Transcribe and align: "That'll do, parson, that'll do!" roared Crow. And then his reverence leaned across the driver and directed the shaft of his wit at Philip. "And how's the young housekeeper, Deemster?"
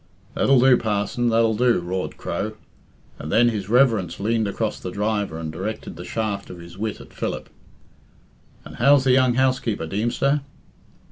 "That'll 0.33 0.59
do, 0.59 0.77
parson, 0.77 1.29
that'll 1.29 1.53
do!" 1.53 1.79
roared 1.79 2.17
Crow. 2.17 2.53
And 3.19 3.31
then 3.31 3.49
his 3.49 3.69
reverence 3.69 4.19
leaned 4.19 4.47
across 4.47 4.79
the 4.79 4.89
driver 4.89 5.37
and 5.37 5.51
directed 5.51 5.95
the 5.95 6.03
shaft 6.03 6.49
of 6.49 6.57
his 6.57 6.75
wit 6.75 6.99
at 6.99 7.13
Philip. 7.13 7.51
"And 8.65 8.77
how's 8.77 9.03
the 9.03 9.11
young 9.11 9.35
housekeeper, 9.35 9.85
Deemster?" 9.85 10.41